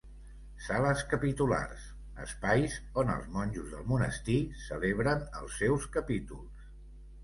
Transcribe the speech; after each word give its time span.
Sales 0.67 1.03
capitulars: 1.11 1.83
espais 2.25 2.79
on 3.03 3.13
els 3.19 3.29
monjos 3.37 3.71
del 3.77 3.87
monestir 3.95 4.43
celebren 4.67 5.27
els 5.45 5.63
seus 5.65 5.91
capítols. 6.01 6.71